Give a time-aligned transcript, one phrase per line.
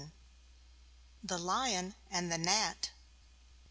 [1.23, 2.89] The Lion And The Gnat.